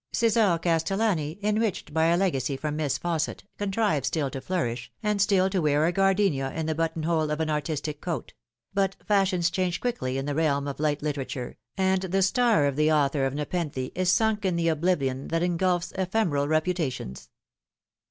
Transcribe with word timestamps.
C6sar 0.15 0.59
Castellani, 0.63 1.37
enriched 1.43 1.93
by 1.93 2.05
a 2.07 2.17
legacy 2.17 2.57
from 2.57 2.75
Miss 2.75 2.97
Fausset, 2.97 3.43
contrives 3.59 4.07
still 4.07 4.31
to 4.31 4.41
flourish, 4.41 4.91
and 5.03 5.21
still 5.21 5.47
to 5.51 5.59
wear 5.61 5.85
a 5.85 5.91
gardenia 5.91 6.51
in 6.55 6.65
the 6.65 6.73
but 6.73 6.95
ton 6.95 7.03
hole 7.03 7.29
of 7.29 7.39
an 7.39 7.51
artistic 7.51 8.01
coat; 8.01 8.33
but 8.73 8.95
fashions 9.05 9.51
change 9.51 9.79
quickly 9.79 10.17
in 10.17 10.25
the 10.25 10.33
realm 10.33 10.67
of 10.67 10.79
light 10.79 11.03
literature, 11.03 11.55
and 11.77 12.01
the 12.01 12.23
star 12.23 12.65
of 12.65 12.77
the 12.77 12.91
author 12.91 13.27
of 13.27 13.35
Nepenthe 13.35 13.91
is 13.93 14.11
sunk 14.11 14.43
in 14.43 14.55
the 14.55 14.69
oblivion 14.69 15.27
that 15.27 15.43
engulfs 15.43 15.91
ephemeral 15.95 16.47
reputations. 16.47 17.29